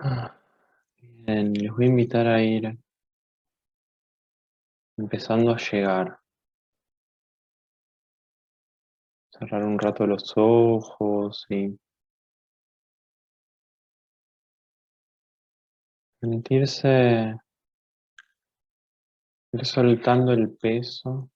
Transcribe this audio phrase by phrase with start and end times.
[0.00, 2.78] Bien, les voy a invitar a ir
[4.96, 6.20] empezando a llegar.
[9.32, 11.76] Cerrar un rato los ojos y
[16.20, 17.36] permitirse
[19.52, 21.28] ir soltando el peso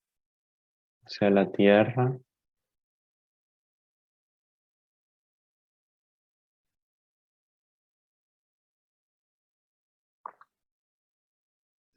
[1.04, 2.16] hacia la tierra.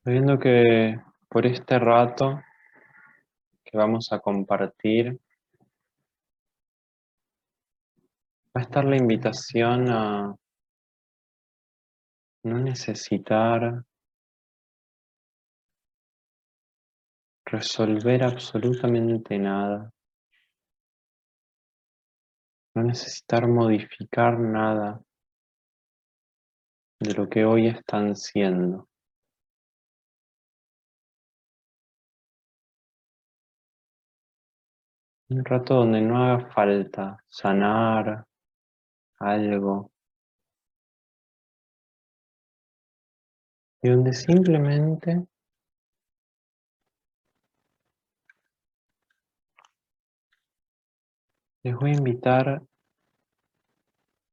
[0.05, 2.39] Sabiendo que por este rato
[3.63, 5.19] que vamos a compartir,
[8.55, 10.35] va a estar la invitación a
[12.43, 13.83] no necesitar
[17.43, 19.91] resolver absolutamente nada,
[22.75, 25.01] no necesitar modificar nada
[26.99, 28.87] de lo que hoy están siendo.
[35.27, 38.27] Un rato donde no haga falta sanar
[39.19, 39.91] algo.
[43.81, 45.25] Y donde simplemente
[51.63, 52.61] les voy a invitar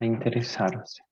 [0.01, 1.03] a interesarse.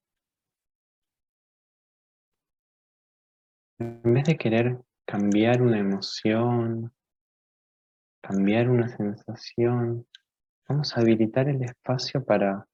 [3.79, 6.93] En vez de querer cambiar una emoción,
[8.21, 10.07] cambiar una sensación,
[10.69, 12.67] vamos a habilitar el espacio para,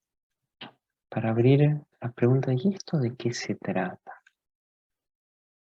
[1.09, 4.23] para abrir la pregunta, ¿y esto de qué se trata?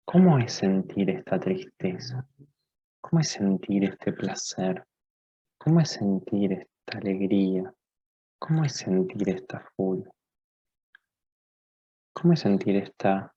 [0.06, 2.26] ¿Cómo es sentir esta tristeza?
[3.02, 4.86] ¿Cómo es sentir este placer?
[5.58, 7.74] ¿Cómo es sentir esta alegría?
[8.40, 10.12] ¿Cómo es sentir esta furia?
[12.14, 13.34] ¿Cómo es sentir esta,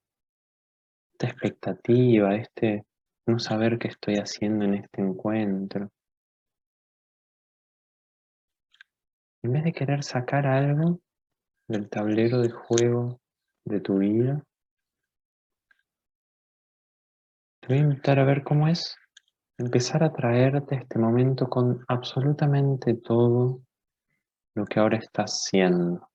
[1.13, 2.85] esta expectativa, este
[3.27, 5.91] no saber qué estoy haciendo en este encuentro?
[9.47, 10.99] En vez de querer sacar algo
[11.69, 13.21] del tablero de juego
[13.65, 14.43] de tu vida,
[17.61, 18.97] te voy a invitar a ver cómo es
[19.57, 23.63] empezar a traerte este momento con absolutamente todo
[24.57, 26.09] lo que ahora estás siendo.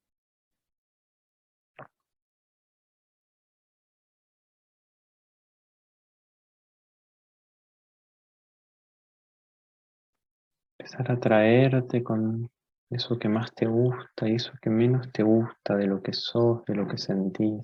[10.77, 12.49] Empezar a traerte con
[12.91, 16.63] eso que más te gusta y eso que menos te gusta de lo que sos,
[16.65, 17.63] de lo que sentís.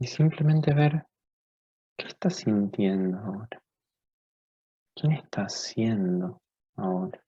[0.00, 1.04] Y simplemente ver
[1.98, 3.62] qué estás sintiendo ahora.
[4.94, 6.40] ¿Quién estás siendo
[6.76, 7.22] ahora?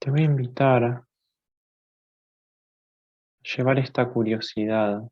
[0.00, 1.04] Te voy a invitar
[3.42, 5.02] llevar esta curiosidad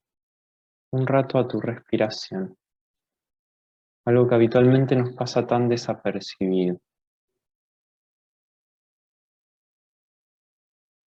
[0.93, 2.57] un rato a tu respiración,
[4.05, 6.81] algo que habitualmente nos pasa tan desapercibido.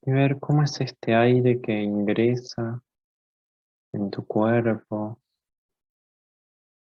[0.06, 2.82] Y ver cómo es este aire que ingresa
[3.94, 5.20] en tu cuerpo,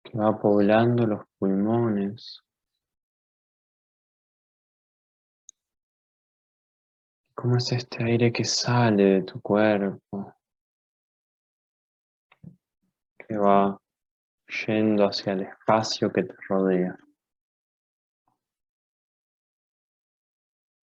[0.02, 2.42] que va poblando los pulmones.
[7.42, 10.32] ¿Cómo es este aire que sale de tu cuerpo?
[13.18, 13.76] Que va
[14.64, 16.96] yendo hacia el espacio que te rodea.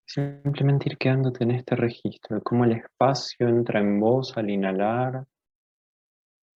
[0.06, 5.26] Simplemente ir quedándote en este registro de cómo el espacio entra en vos al inhalar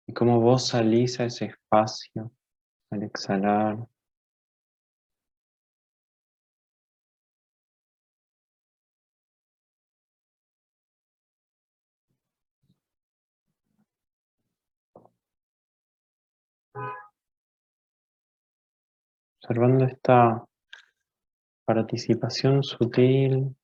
[0.08, 2.32] y cómo vos salís a ese espacio
[2.90, 3.86] al exhalar.
[19.42, 20.46] Observando esta
[21.64, 23.56] participación sutil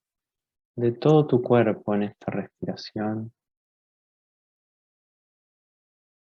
[0.75, 3.33] de todo tu cuerpo en esta respiración.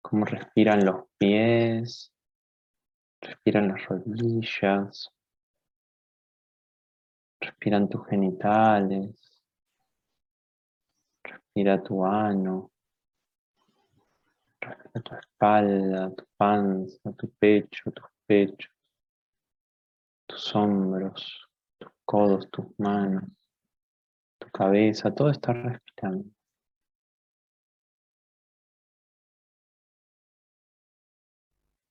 [0.02, 2.12] Cómo respiran los pies,
[3.20, 5.08] respiran las rodillas,
[7.40, 9.40] respiran tus genitales,
[11.22, 12.72] respira tu ano,
[14.60, 18.73] respira tu espalda, tu panza, tu pecho, tus pechos
[20.26, 21.48] tus hombros,
[21.78, 23.24] tus codos, tus manos,
[24.38, 26.30] tu cabeza, todo está respirando.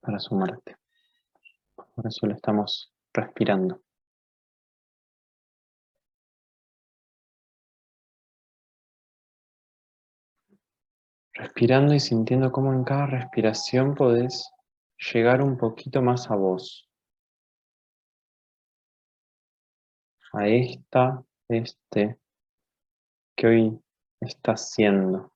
[0.04, 0.76] para sumarte.
[1.94, 3.80] Por eso lo estamos respirando.
[11.32, 14.52] Respirando y sintiendo cómo en cada respiración podés
[15.12, 16.83] llegar un poquito más a vos.
[20.36, 22.18] A esta, este,
[23.36, 23.80] que hoy
[24.20, 25.33] estás siendo.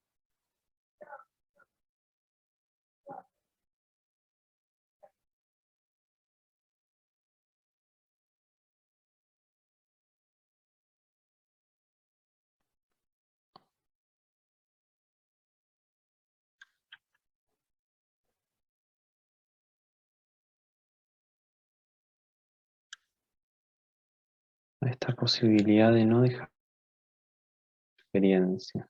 [24.88, 26.50] Esta posibilidad de no dejar
[27.96, 28.88] experiencia.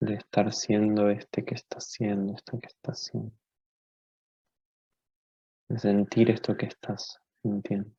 [0.00, 3.32] De estar siendo este que está siendo, esto que está siendo.
[5.68, 7.90] De sentir esto que estás sintiendo.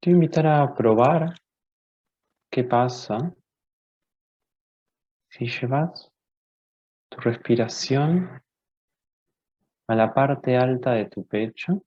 [0.00, 1.34] Te invitar a probar
[2.50, 3.34] qué pasa
[5.36, 6.12] si llevas
[7.08, 8.40] tu respiración
[9.88, 11.82] a la parte alta de tu pecho,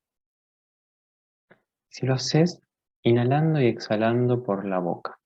[1.88, 2.60] si lo haces
[3.04, 5.18] inhalando y exhalando por la boca.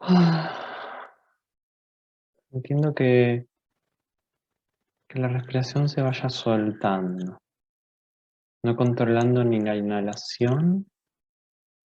[2.52, 3.46] Entiendo que,
[5.08, 7.38] que la respiración se vaya soltando,
[8.64, 10.90] no controlando ni la inhalación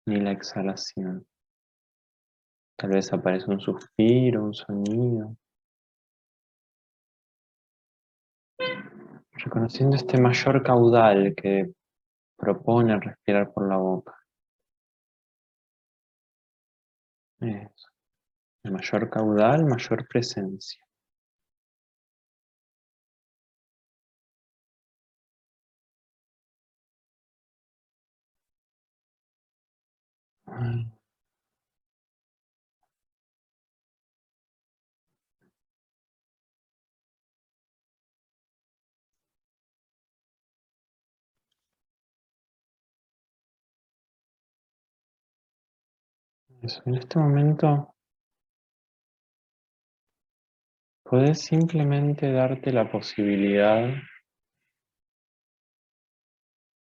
[0.06, 1.26] ni la exhalación.
[2.78, 5.36] Tal vez aparece un suspiro, un sonido.
[9.32, 11.74] Reconociendo este mayor caudal que
[12.38, 14.16] propone respirar por la boca.
[17.40, 17.88] Eso.
[18.64, 20.85] El mayor caudal, mayor presencia.
[30.56, 30.92] En
[46.96, 47.94] este momento
[51.04, 54.02] puedes simplemente darte la posibilidad de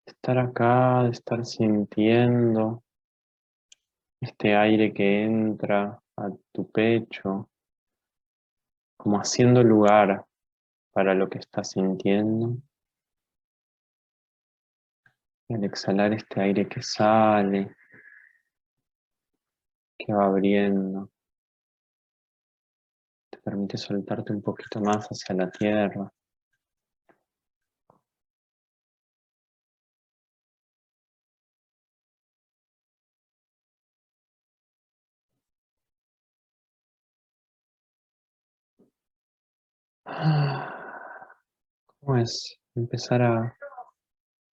[0.06, 2.84] estar acá, de estar sintiendo
[4.22, 7.50] este aire que entra a tu pecho,
[8.96, 10.26] como haciendo lugar
[10.94, 12.58] para lo que estás sintiendo.
[15.50, 17.76] Al exhalar este aire que sale,
[19.98, 21.12] que va abriendo,
[23.32, 26.14] te permite soltarte un poquito más hacia la tierra.
[42.12, 43.58] ¿Cómo es empezar a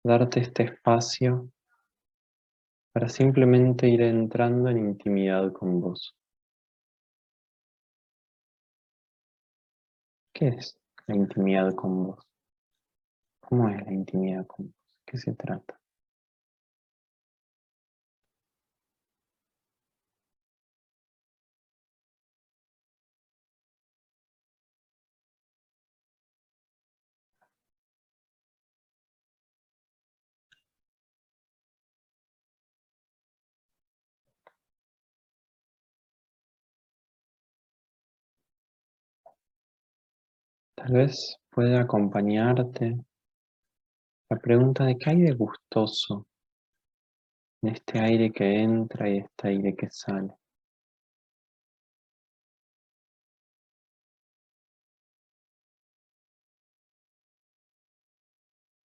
[0.04, 1.50] darte este espacio
[2.92, 6.14] para simplemente ir entrando en intimidad con vos?
[10.34, 12.28] ¿Qué es la intimidad con vos?
[13.40, 14.76] ¿Cómo es la intimidad con vos?
[15.06, 15.80] ¿Qué se trata?
[40.86, 42.96] Tal vez puede acompañarte
[44.30, 46.28] la pregunta de qué hay de gustoso
[47.64, 50.32] en este aire que entra y este aire que sale.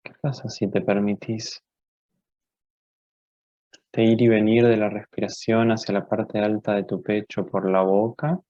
[0.04, 1.62] ¿Qué pasa si te permitís
[3.92, 7.70] de ir y venir de la respiración hacia la parte alta de tu pecho por
[7.70, 8.42] la boca?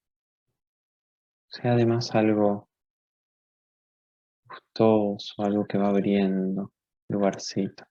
[1.49, 2.69] Sea además algo
[4.53, 6.71] gustoso, algo que va abriendo
[7.09, 7.85] lugarcito.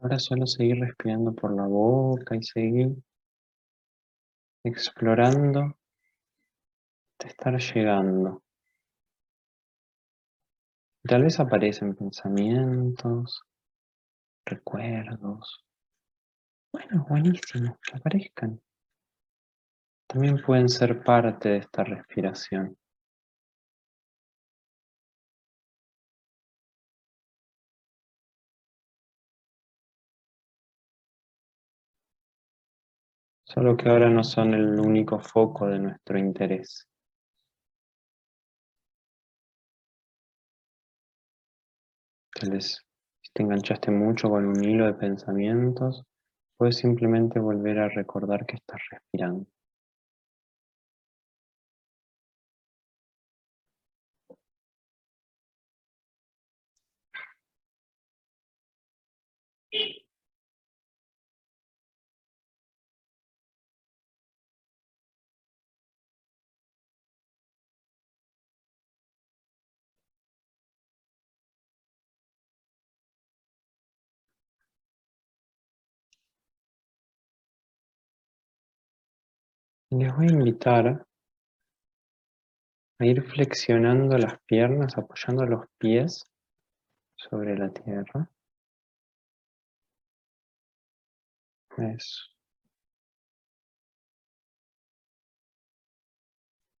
[0.00, 2.96] Ahora solo seguir respirando por la boca y seguir
[4.64, 5.76] explorando
[7.18, 8.42] de estar llegando.
[11.02, 13.42] Tal vez aparecen pensamientos,
[14.46, 15.64] recuerdos.
[16.72, 18.60] Bueno, buenísimo, que aparezcan.
[20.06, 22.76] También pueden ser parte de esta respiración.
[33.52, 36.86] Solo que ahora no son el único foco de nuestro interés.
[42.32, 42.78] Tal vez
[43.20, 46.04] si te enganchaste mucho con un hilo de pensamientos,
[46.56, 49.44] puedes simplemente volver a recordar que estás respirando.
[79.92, 81.04] Les voy a invitar
[83.00, 86.24] a ir flexionando las piernas, apoyando los pies
[87.16, 88.30] sobre la tierra.
[91.76, 92.22] Eso.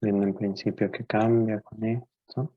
[0.00, 2.54] Viendo en principio que cambia con esto.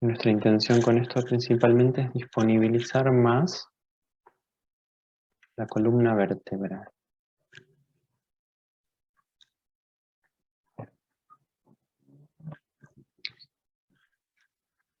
[0.00, 3.68] Nuestra intención con esto principalmente es disponibilizar más
[5.56, 6.91] la columna vertebral.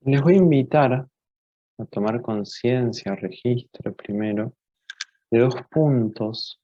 [0.04, 4.56] Les voy a invitar a tomar conciencia, registro primero,
[5.30, 6.60] de dos puntos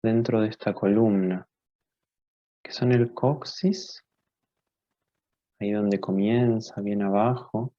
[0.00, 1.44] dentro de esta columna,
[2.62, 4.00] que son el coxis,
[5.58, 7.74] ahí donde comienza, bien abajo,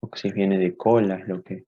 [0.00, 1.66] coxis viene de cola, es lo que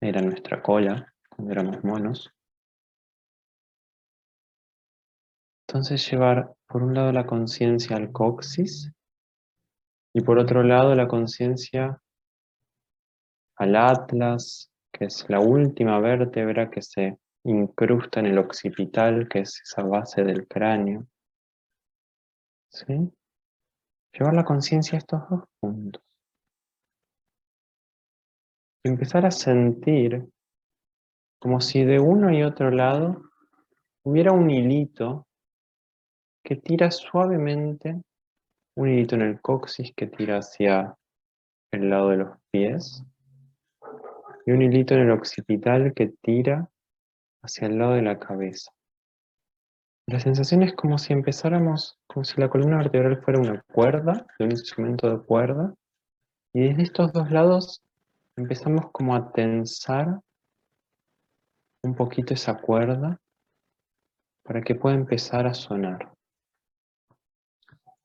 [0.00, 2.32] era nuestra cola cuando éramos monos.
[5.68, 8.90] Entonces llevar por un lado la conciencia al coxis
[10.14, 12.00] y por otro lado, la conciencia
[13.56, 19.62] al atlas, que es la última vértebra que se incrusta en el occipital, que es
[19.62, 21.06] esa base del cráneo.
[22.70, 23.10] ¿Sí?
[24.12, 26.02] Llevar la conciencia a estos dos puntos.
[28.84, 30.28] Y empezar a sentir
[31.40, 33.22] como si de uno y otro lado
[34.04, 35.26] hubiera un hilito
[36.44, 38.02] que tira suavemente
[38.74, 40.96] un hilito en el coxis que tira hacia
[41.72, 43.04] el lado de los pies
[44.46, 46.68] y un hilito en el occipital que tira
[47.42, 48.70] hacia el lado de la cabeza.
[50.06, 54.44] La sensación es como si empezáramos, como si la columna vertebral fuera una cuerda, de
[54.44, 55.74] un instrumento de cuerda,
[56.52, 57.82] y desde estos dos lados
[58.36, 60.20] empezamos como a tensar
[61.84, 63.20] un poquito esa cuerda
[64.44, 66.12] para que pueda empezar a sonar.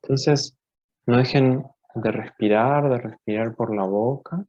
[0.07, 0.57] Entonces,
[1.05, 4.45] no dejen de respirar, de respirar por la boca.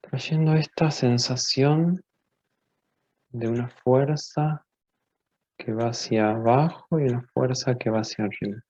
[0.00, 2.02] Trayendo esta sensación
[3.28, 4.64] de una fuerza
[5.58, 8.62] que va hacia abajo y una fuerza que va hacia arriba.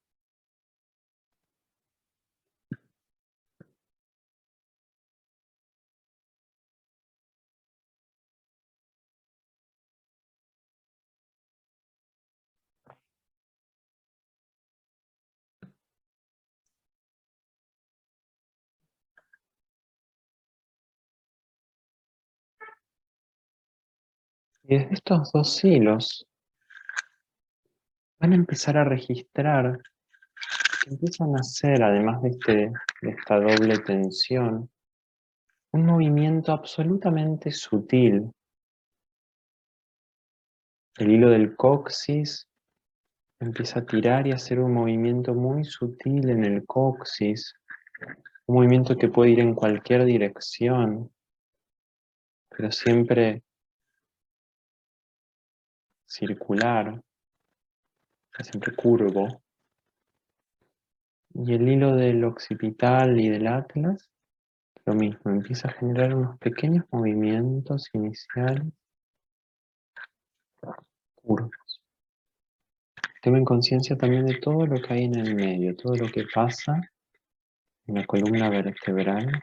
[24.71, 26.27] Y desde estos dos hilos
[28.21, 29.81] van a empezar a registrar
[30.85, 34.71] que empiezan a hacer, además de, este, de esta doble tensión,
[35.73, 38.31] un movimiento absolutamente sutil.
[40.99, 42.47] El hilo del coxis
[43.41, 47.55] empieza a tirar y a hacer un movimiento muy sutil en el coxis,
[48.45, 51.11] un movimiento que puede ir en cualquier dirección,
[52.51, 53.45] pero siempre
[56.09, 57.01] circular,
[58.41, 59.43] siempre curvo.
[61.35, 64.11] Y el hilo del occipital y del atlas,
[64.87, 68.73] lo mismo, empieza a generar unos pequeños movimientos iniciales
[71.15, 71.81] curvos.
[73.23, 76.81] Tomen conciencia también de todo lo que hay en el medio, todo lo que pasa
[77.87, 79.43] en la columna vertebral,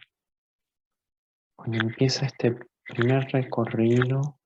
[1.55, 4.39] cuando empieza este primer recorrido,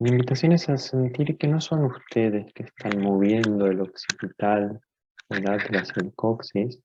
[0.00, 4.80] mi invitación es a sentir que no son ustedes que están moviendo el occipital,
[5.28, 6.82] el atlas, el coxis,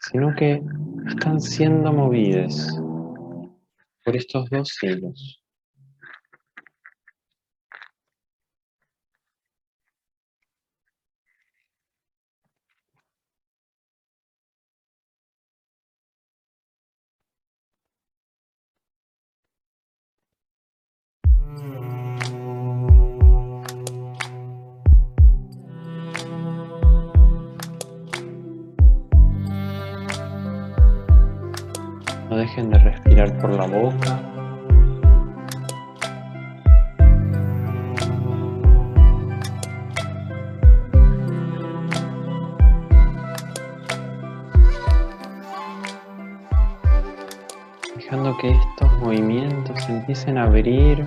[0.00, 0.62] sino que
[1.08, 2.78] están siendo movidos
[4.04, 5.39] por estos dos hilos.
[32.50, 34.20] Dejen de respirar por la boca.
[47.94, 51.06] Dejando que estos movimientos empiecen a abrir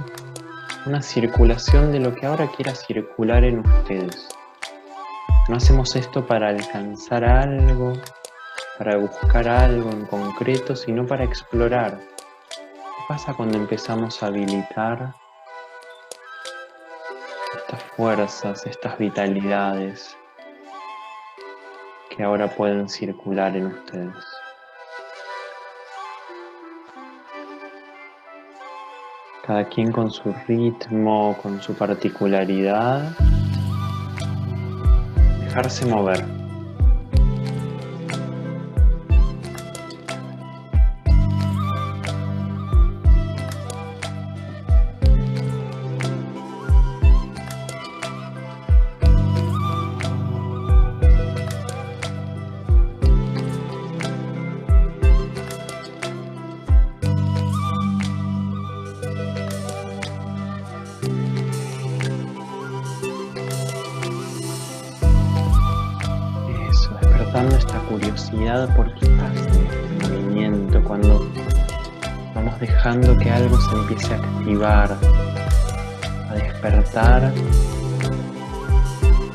[0.85, 4.29] una circulación de lo que ahora quiera circular en ustedes.
[5.49, 7.93] No hacemos esto para alcanzar algo,
[8.77, 11.99] para buscar algo en concreto, sino para explorar.
[12.49, 15.13] ¿Qué pasa cuando empezamos a habilitar
[17.55, 20.17] estas fuerzas, estas vitalidades
[22.09, 24.15] que ahora pueden circular en ustedes?
[29.45, 33.11] Cada quien con su ritmo, con su particularidad.
[35.41, 36.42] Dejarse mover.
[68.67, 71.27] Curiosidad por pasa este movimiento, cuando
[72.35, 74.97] vamos dejando que algo se empiece a activar,
[76.29, 77.33] a despertar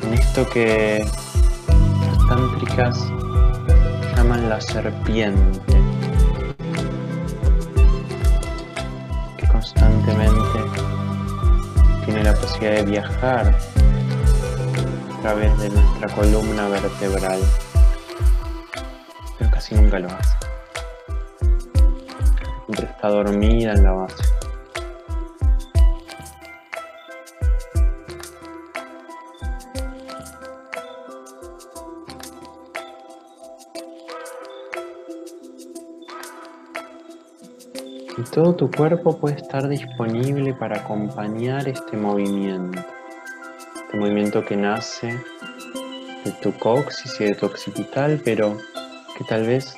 [0.03, 1.05] en esto que
[2.05, 3.11] las tántricas
[4.15, 5.81] llaman la serpiente,
[9.37, 10.59] que constantemente
[12.05, 13.55] tiene la posibilidad de viajar
[15.17, 17.39] a través de nuestra columna vertebral
[19.75, 20.35] nunca lo hace.
[22.65, 24.23] Siempre está dormida en la base.
[38.17, 42.79] Y todo tu cuerpo puede estar disponible para acompañar este movimiento.
[43.85, 45.17] Este movimiento que nace
[46.25, 48.57] de tu coxis y de tu occipital, pero
[49.19, 49.75] que tal vez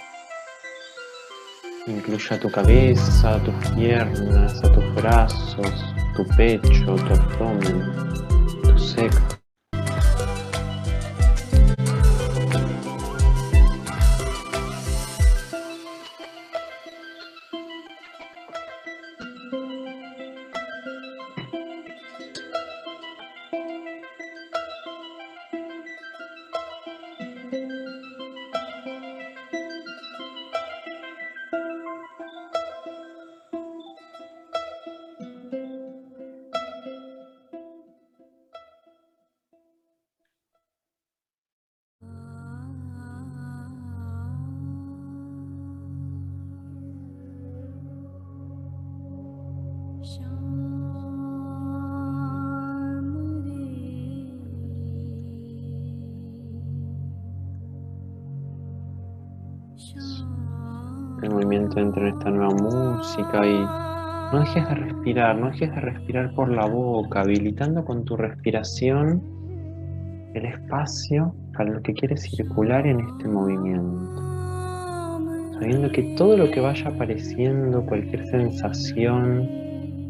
[1.87, 8.10] incluya tu cabeza, tus piernas, a tus brazos, tu pecho, tu abdomen,
[63.33, 69.21] no dejes de respirar, no dejes de respirar por la boca, habilitando con tu respiración
[70.33, 74.21] el espacio para lo que quieres circular en este movimiento.
[75.59, 79.47] Sabiendo que todo lo que vaya apareciendo, cualquier sensación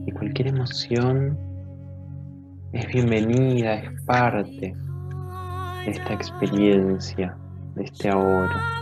[0.05, 1.37] y cualquier emoción,
[2.73, 4.73] es bienvenida, es parte
[5.85, 7.35] de esta experiencia,
[7.75, 8.80] de este ahora.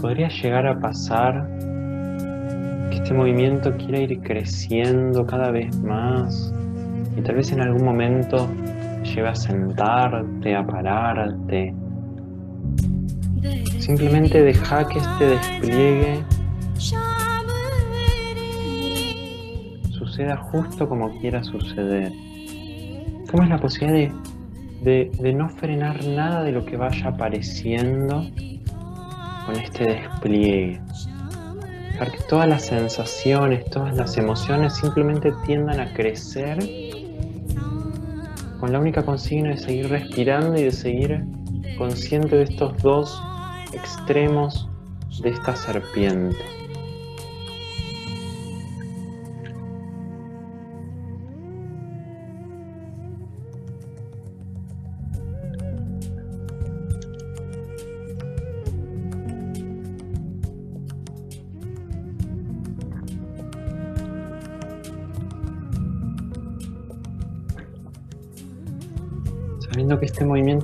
[0.00, 1.48] Podría llegar a pasar
[2.90, 6.52] que este movimiento quiera ir creciendo cada vez más
[7.16, 8.48] y tal vez en algún momento
[9.02, 11.74] lleve a sentarte, a pararte.
[13.78, 16.24] Simplemente deja que este despliegue
[19.90, 22.12] suceda justo como quiera suceder.
[23.30, 24.12] ¿Cómo es la posibilidad
[24.82, 28.24] de, de no frenar nada de lo que vaya apareciendo
[29.48, 30.78] con este despliegue?
[31.92, 36.58] Dejar que todas las sensaciones, todas las emociones simplemente tiendan a crecer
[38.60, 41.24] con la única consigna de seguir respirando y de seguir
[41.78, 43.22] consciente de estos dos
[43.72, 44.68] extremos
[45.22, 46.57] de esta serpiente.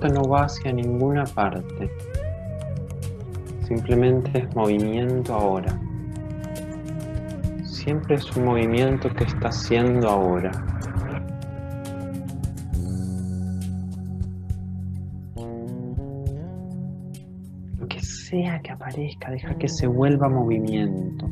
[0.09, 1.90] No va hacia ninguna parte.
[3.67, 5.79] Simplemente es movimiento ahora.
[7.64, 10.51] Siempre es un movimiento que está haciendo ahora.
[17.79, 21.27] Lo que sea que aparezca, deja que se vuelva movimiento.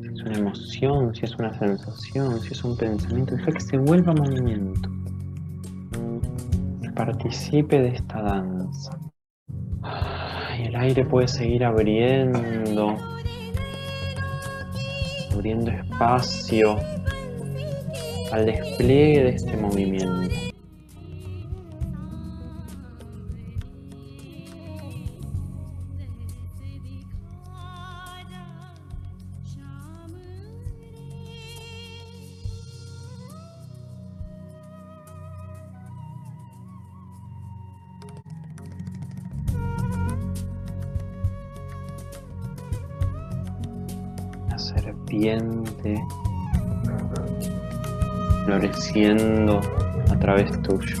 [0.00, 3.78] Si es una emoción, si es una sensación, si es un pensamiento, deja que se
[3.78, 4.97] vuelva movimiento
[7.08, 8.98] participe de esta danza.
[10.58, 12.94] Y el aire puede seguir abriendo,
[15.32, 16.76] abriendo espacio
[18.30, 20.47] al despliegue de este movimiento.
[49.06, 50.96] A través tuyo,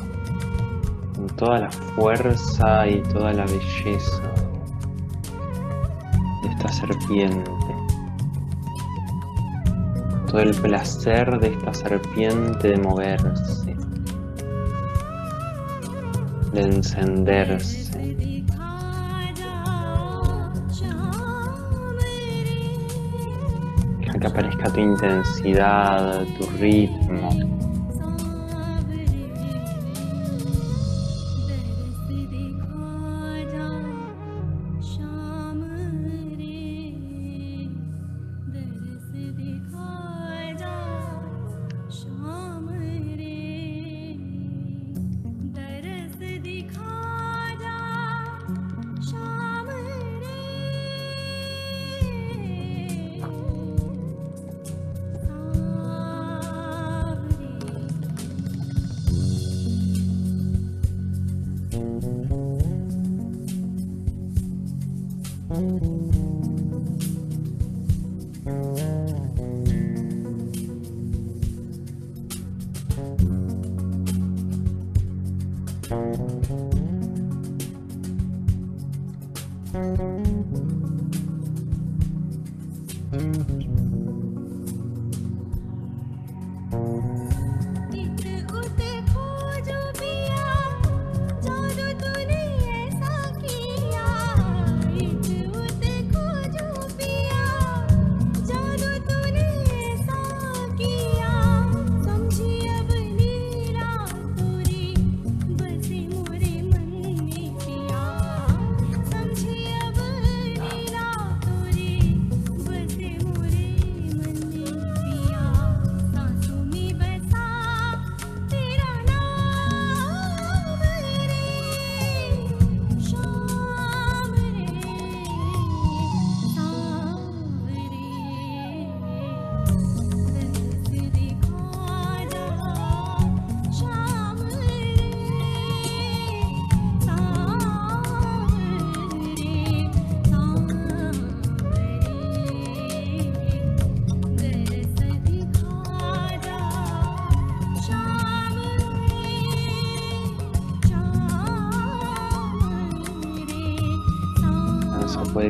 [1.16, 4.22] con toda la fuerza y toda la belleza
[6.42, 7.50] de esta serpiente,
[10.28, 13.76] todo el placer de esta serpiente de moverse,
[16.52, 17.88] de encenderse.
[24.20, 27.67] Que aparezca tu intensidad, tu ritmo.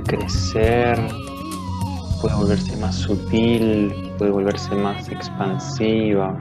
[0.02, 0.98] Crecer,
[2.20, 6.36] puede volverse más sutil, puede volverse más expansiva.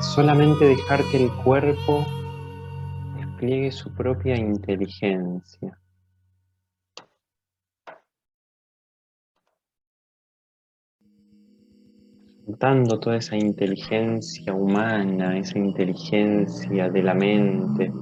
[0.00, 2.04] Solamente dejar que el cuerpo
[3.16, 5.78] despliegue su propia inteligencia.
[12.46, 17.92] Soltando toda esa inteligencia humana, esa inteligencia de la mente,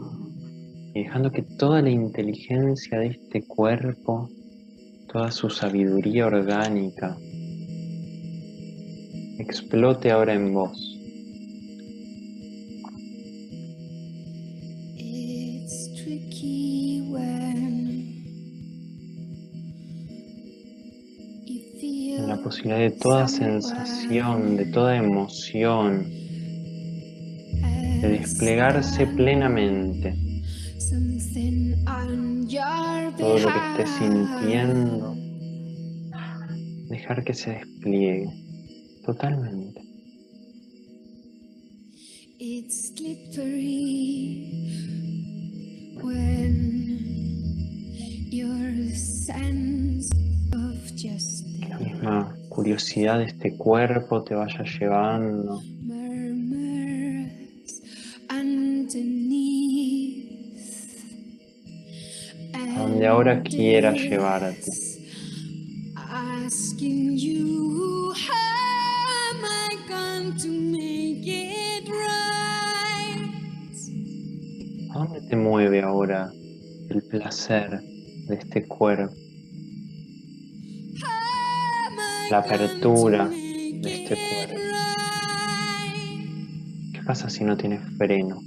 [0.96, 4.30] y dejando que toda la inteligencia de este cuerpo,
[5.12, 7.18] toda su sabiduría orgánica,
[9.38, 10.92] explote ahora en vos.
[22.26, 26.10] la posibilidad de toda sensación, de toda emoción,
[28.00, 30.25] de desplegarse plenamente.
[33.18, 35.16] Todo lo que estés sintiendo,
[36.88, 38.30] dejar que se despliegue
[39.04, 39.80] totalmente.
[42.38, 44.46] It's slippery
[46.02, 46.76] when
[48.30, 50.10] your sense
[50.52, 51.68] of justice.
[51.68, 55.60] La misma curiosidad de este cuerpo te vaya llevando.
[62.96, 64.70] Donde ahora quiera llevarte.
[74.94, 76.32] ¿A dónde te mueve ahora
[76.88, 77.82] el placer
[78.28, 79.14] de este cuerpo?
[82.30, 84.62] La apertura de este cuerpo.
[86.94, 88.40] ¿Qué pasa si no tienes freno?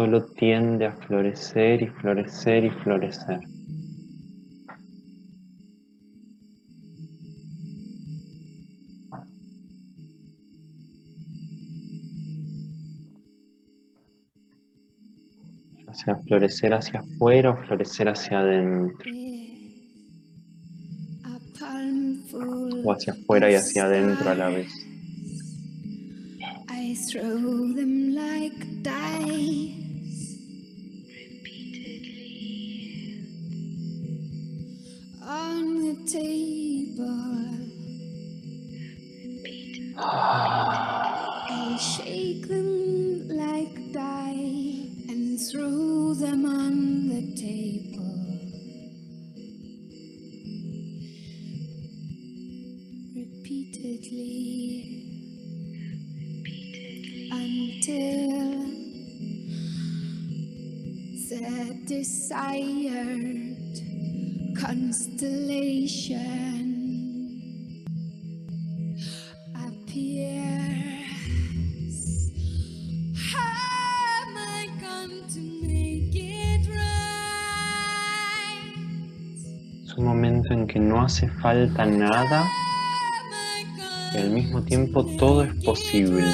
[0.00, 3.40] Solo tiende a florecer y florecer y florecer.
[15.92, 19.10] sea florecer hacia afuera o florecer hacia adentro.
[22.84, 24.72] O hacia afuera y hacia adentro a la vez.
[35.90, 37.46] the table.
[39.98, 48.06] I shake them like dice and throw them on the table.
[53.16, 54.30] Repeatedly,
[56.44, 58.30] repeatedly until
[61.28, 63.39] the desire.
[79.86, 82.46] Es un momento en que no hace falta nada
[84.14, 86.24] y al mismo tiempo todo es posible.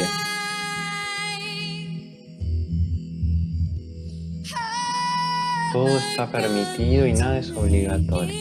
[5.76, 8.34] Todo está permitido y nada es obligatorio.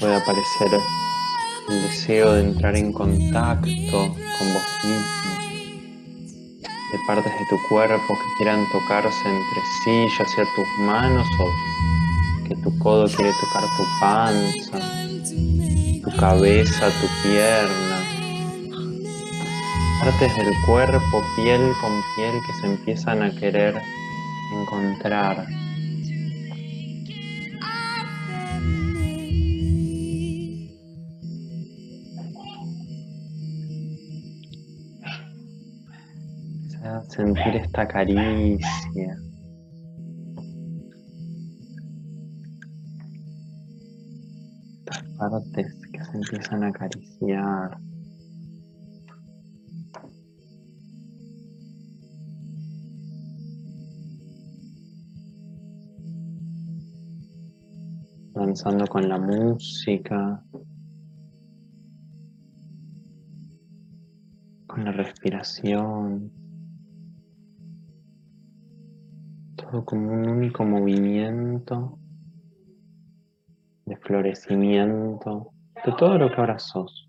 [0.00, 0.68] Puede aparecer
[1.68, 5.28] el deseo de entrar en contacto con vos mismo
[6.90, 12.48] de partes de tu cuerpo que quieran tocarse entre sí, ya sea tus manos o
[12.48, 14.78] que tu codo quiere tocar tu panza,
[16.02, 17.87] tu cabeza, tu pierna.
[20.08, 23.74] Partes del cuerpo, piel con piel, que se empiezan a querer
[24.54, 25.46] encontrar.
[37.10, 39.16] sentir esta caricia.
[44.78, 47.78] Estas partes que se empiezan a acariciar.
[58.48, 60.42] Avanzando con la música.
[64.66, 66.32] Con la respiración.
[69.54, 71.98] todo como un único movimiento
[73.84, 75.52] de florecimiento
[75.84, 77.06] de todo lo que ahora sos.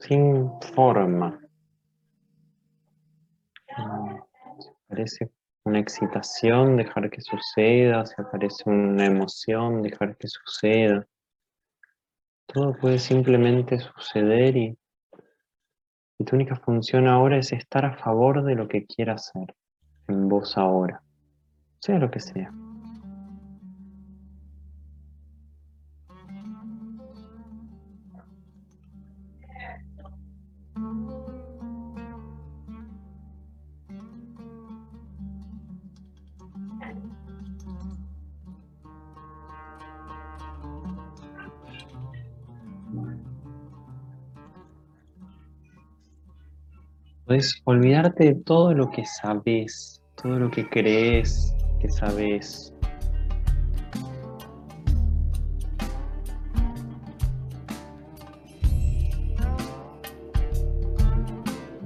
[0.00, 1.40] sin forma.
[4.84, 5.30] Aparece
[5.68, 11.06] una excitación, dejar que suceda, si aparece una emoción, dejar que suceda.
[12.46, 14.78] Todo puede simplemente suceder y,
[16.18, 19.54] y tu única función ahora es estar a favor de lo que quieras hacer
[20.08, 21.02] en vos ahora,
[21.80, 22.50] sea lo que sea.
[47.28, 52.72] Puedes olvidarte de todo lo que sabes, todo lo que crees que sabes.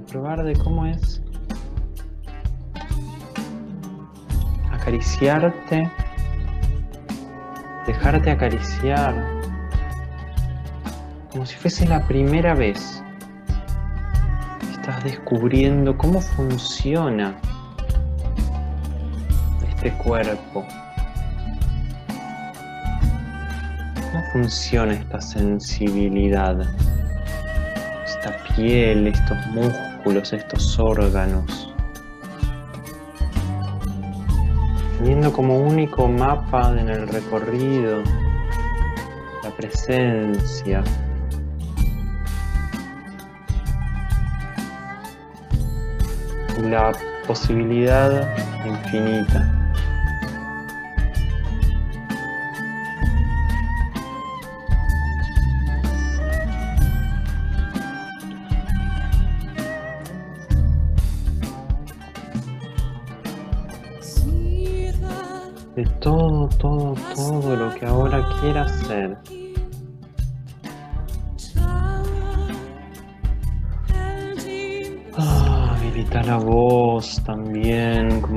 [0.09, 1.21] Probar de cómo es.
[4.71, 5.91] Acariciarte,
[7.85, 9.13] dejarte acariciar,
[11.33, 13.02] como si fuese la primera vez
[15.03, 17.35] descubriendo cómo funciona
[19.67, 20.65] este cuerpo.
[23.95, 26.61] ¿Cómo funciona esta sensibilidad?
[28.05, 31.73] Esta piel, estos músculos, estos órganos.
[34.99, 38.03] Teniendo como único mapa en el recorrido
[39.43, 40.81] la presencia,
[46.69, 46.91] la
[47.27, 48.27] posibilidad
[48.65, 49.49] infinita.
[65.75, 69.17] De todo, todo, todo lo que ahora quieras ser.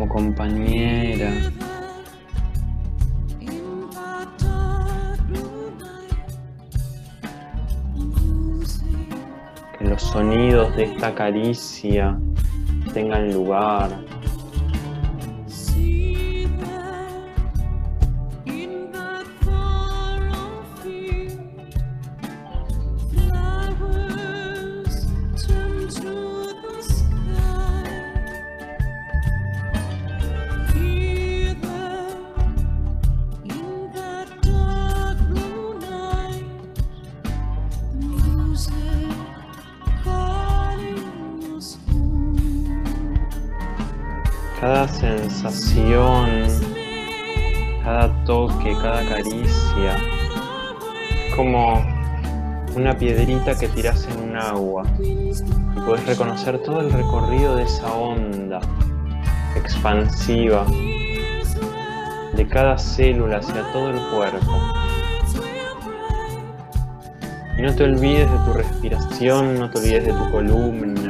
[0.08, 1.32] Compañera.
[9.78, 12.18] Que los sonidos de esta caricia
[12.92, 14.15] tengan lugar.
[45.06, 46.28] Sensación,
[47.84, 49.96] cada toque, cada caricia,
[51.36, 51.84] como
[52.74, 54.82] una piedrita que tiras en un agua.
[55.00, 58.60] Y puedes reconocer todo el recorrido de esa onda
[59.56, 60.66] expansiva
[62.34, 64.52] de cada célula hacia todo el cuerpo.
[67.58, 71.05] Y no te olvides de tu respiración, no te olvides de tu columna,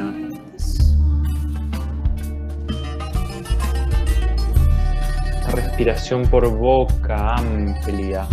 [5.76, 8.26] respiración por boca amplia.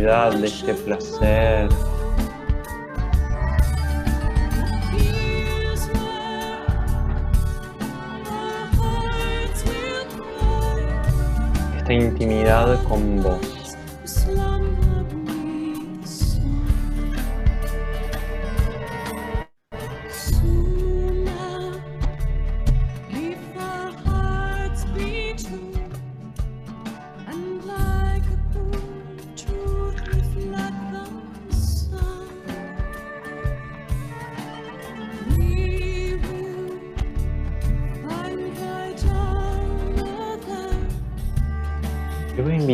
[0.00, 1.89] Curiosidad de este placer.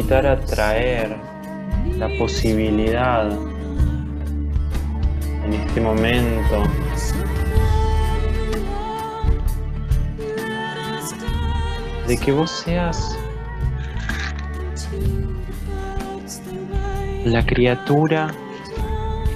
[0.06, 1.16] Te voy a invitar a traer
[1.98, 3.28] la posibilidad
[5.44, 6.62] en este momento
[12.06, 13.18] de que vos seas
[17.24, 18.28] la criatura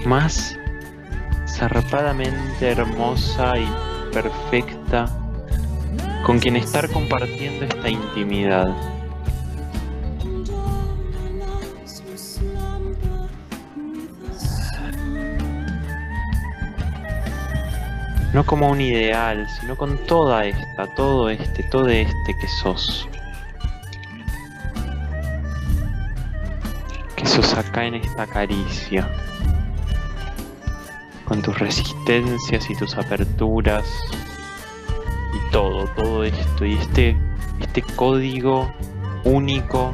[0.06, 0.56] más
[1.48, 3.68] zarpadamente hermosa y
[4.12, 5.06] perfecta
[6.24, 8.89] con quien estar compartiendo esta intimidad.
[18.32, 23.08] No como un ideal, sino con toda esta, todo este, todo este que sos.
[27.16, 29.10] Que sos acá en esta caricia.
[31.24, 33.92] Con tus resistencias y tus aperturas.
[35.34, 36.64] Y todo, todo esto.
[36.64, 37.16] Y este,
[37.60, 38.72] este código
[39.24, 39.92] único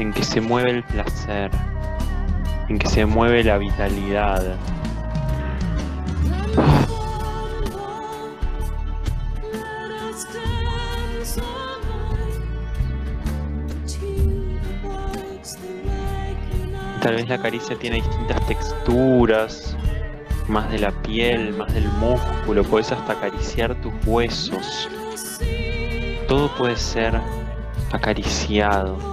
[0.00, 1.48] en que se mueve el placer.
[2.68, 4.56] En que se mueve la vitalidad
[17.02, 19.76] Tal vez la caricia tiene distintas texturas,
[20.46, 24.88] más de la piel, más del músculo, puedes hasta acariciar tus huesos.
[26.28, 27.20] Todo puede ser
[27.90, 29.11] acariciado.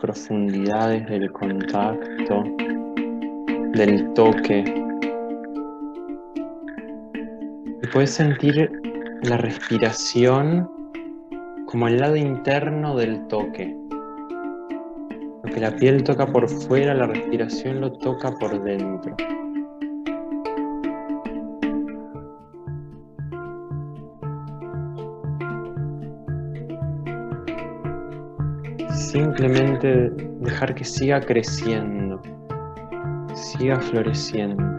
[0.00, 2.44] Profundidades del contacto,
[3.72, 4.62] del toque.
[7.82, 8.70] Y puedes sentir
[9.22, 10.70] la respiración
[11.66, 13.76] como el lado interno del toque.
[15.42, 19.16] Lo que la piel toca por fuera, la respiración lo toca por dentro.
[29.10, 32.22] Simplemente dejar que siga creciendo,
[33.34, 34.69] siga floreciendo.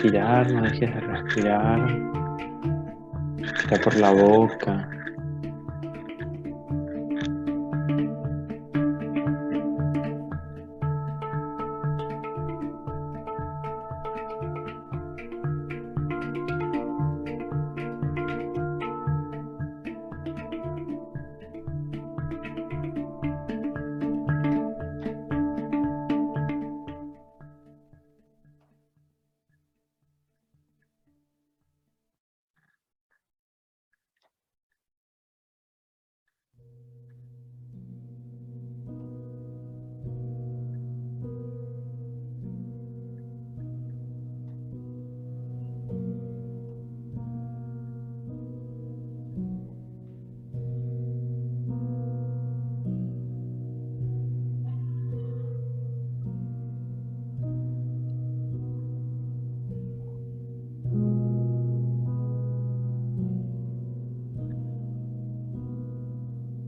[0.00, 1.88] Respirar, no dejes de respirar.
[3.38, 4.89] Está por la boca.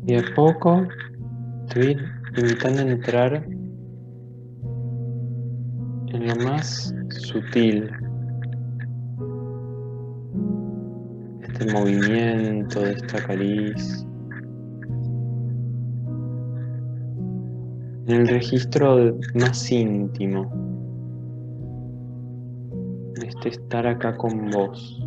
[0.06, 0.86] Y de poco
[1.72, 1.96] te
[2.36, 3.46] invitando a entrar
[6.08, 7.90] en lo más sutil.
[11.42, 14.06] Este movimiento de esta caricia.
[18.06, 20.50] En el registro más íntimo.
[23.24, 25.01] Este estar acá con vos.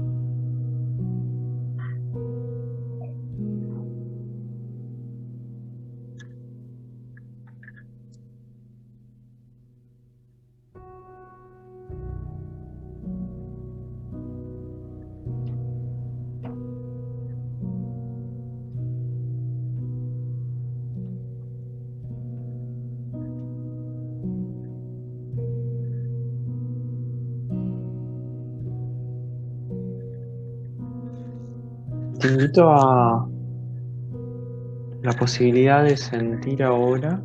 [32.57, 33.27] A
[35.01, 37.21] la posibilidad de sentir ahora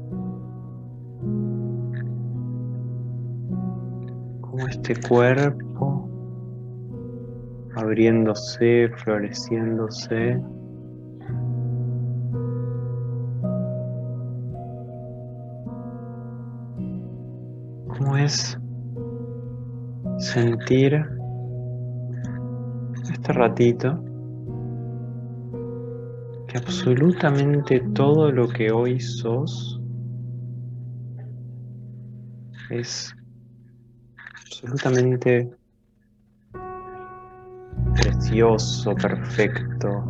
[4.41, 6.11] cómo este cuerpo
[7.77, 10.43] abriéndose, floreciéndose.
[17.87, 18.59] ¿Cómo es
[20.19, 21.07] sentir
[23.13, 24.10] este ratito
[26.51, 29.81] que absolutamente todo lo que hoy sos
[32.71, 33.15] es
[34.47, 35.49] absolutamente
[37.95, 40.05] precioso, perfecto,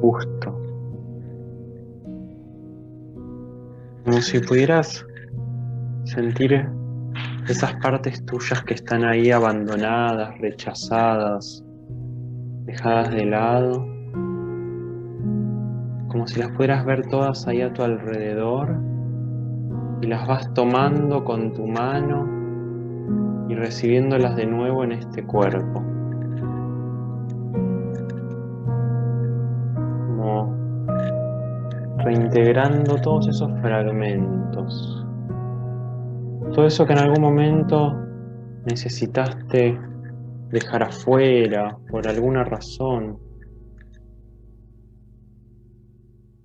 [0.00, 0.52] justo.
[4.04, 5.04] Como si pudieras
[6.04, 6.68] sentir
[7.48, 11.64] esas partes tuyas que están ahí abandonadas, rechazadas,
[12.68, 13.86] dejadas de lado,
[16.08, 18.76] como si las pudieras ver todas ahí a tu alrededor
[20.02, 22.28] y las vas tomando con tu mano
[23.48, 25.82] y recibiéndolas de nuevo en este cuerpo.
[30.06, 30.54] Como
[32.04, 35.06] reintegrando todos esos fragmentos.
[36.52, 37.96] Todo eso que en algún momento
[38.66, 39.87] necesitaste
[40.50, 43.18] dejar afuera por alguna razón.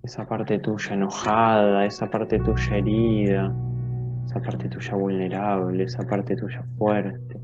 [0.04, 3.56] Esa parte tuya enojada, esa parte tuya herida,
[4.26, 7.40] esa parte tuya vulnerable, esa parte tuya fuerte.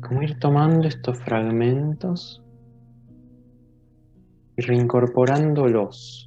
[0.00, 2.42] Como ir tomando estos fragmentos
[4.56, 6.25] y reincorporándolos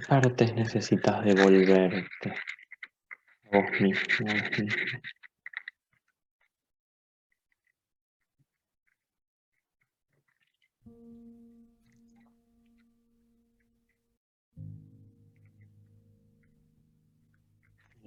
[0.00, 4.66] ¿Qué partes necesitas devolverte a vos mismo, a?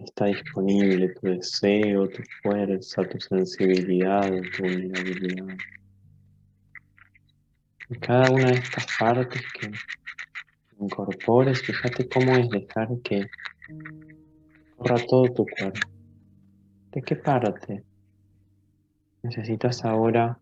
[0.03, 5.57] Está disponible tu deseo, tu fuerza, tu sensibilidad, tu vulnerabilidad.
[7.89, 9.71] Y cada una de estas partes que
[10.79, 13.27] incorpores, fíjate cómo es dejar que
[14.77, 15.87] corra todo tu cuerpo.
[16.91, 17.83] ¿De qué parte
[19.23, 20.37] necesitas ahora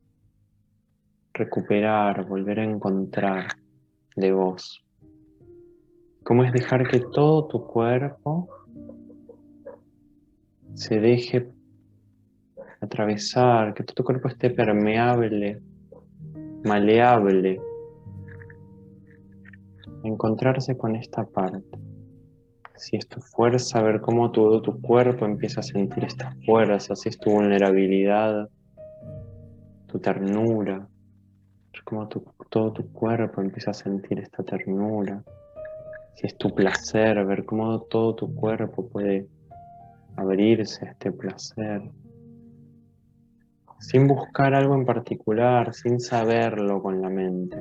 [1.33, 3.47] recuperar, volver a encontrar
[4.15, 4.83] de vos?
[6.23, 8.49] ¿Cómo es dejar que todo tu cuerpo
[10.73, 11.49] se deje
[12.81, 15.61] atravesar, que todo tu cuerpo esté permeable,
[16.63, 17.61] maleable,
[20.03, 21.77] encontrarse con esta parte.
[22.75, 27.09] Si es tu fuerza, ver cómo todo tu cuerpo empieza a sentir esta fuerza, si
[27.09, 28.49] es tu vulnerabilidad,
[29.87, 30.87] tu ternura,
[31.83, 32.07] cómo
[32.49, 35.23] todo tu cuerpo empieza a sentir esta ternura.
[36.15, 39.27] Si es tu placer, ver cómo todo tu cuerpo puede
[40.15, 41.81] abrirse a este placer.
[43.79, 47.57] Sin buscar algo en particular, sin saberlo con la mente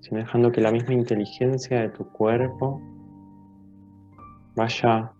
[0.00, 2.80] sino dejando que la misma inteligencia de tu cuerpo
[4.54, 5.12] vaya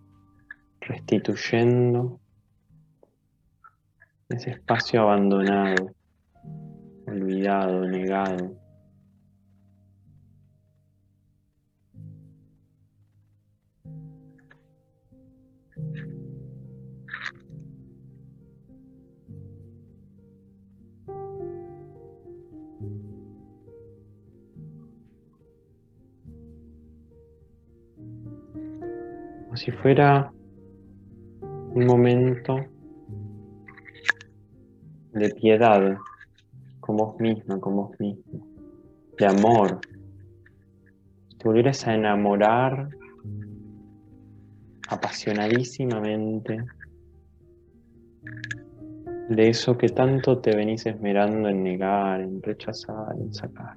[0.81, 2.19] restituyendo
[4.29, 5.91] ese espacio abandonado,
[7.07, 8.55] olvidado, negado.
[29.59, 30.31] Si fuera
[31.41, 32.65] un momento
[35.11, 35.97] de piedad
[36.79, 38.47] con vos misma, con vos mismo,
[39.17, 39.81] de amor.
[41.37, 42.89] Te volvieras a enamorar
[44.87, 46.63] apasionadísimamente
[49.27, 53.75] de eso que tanto te venís esmerando en negar, en rechazar, en sacar.